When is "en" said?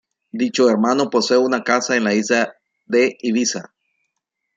1.95-2.05